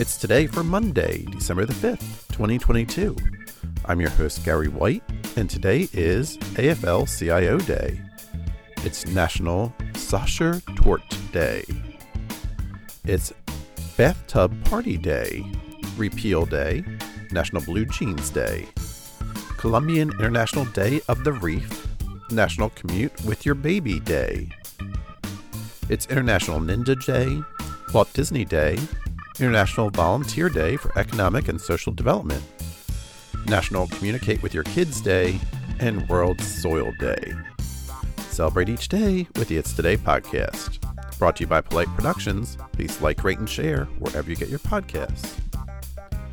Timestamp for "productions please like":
41.96-43.24